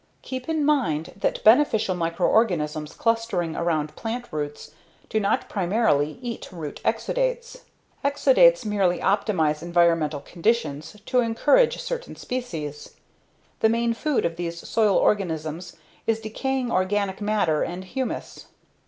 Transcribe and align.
Keep 0.23 0.49
in 0.49 0.65
mind 0.65 1.13
that 1.15 1.43
beneficial 1.43 1.93
microorganisms 1.93 2.93
clustering 2.95 3.55
around 3.55 3.95
plant 3.95 4.25
roots 4.31 4.71
do 5.09 5.19
not 5.19 5.47
primarily 5.47 6.17
eat 6.23 6.49
root 6.51 6.81
exudates; 6.83 7.65
exudates 8.03 8.65
merely 8.65 8.97
optimize 8.97 9.61
environmental 9.61 10.19
conditions 10.21 10.97
to 11.05 11.19
encourage 11.19 11.79
certain 11.79 12.15
species. 12.15 12.95
The 13.59 13.69
main 13.69 13.93
food 13.93 14.25
of 14.25 14.37
these 14.37 14.67
soil 14.67 14.97
organisms 14.97 15.77
is 16.07 16.19
decaying 16.19 16.71
organic 16.71 17.21
matter 17.21 17.61
and 17.61 17.83
humus. 17.85 18.47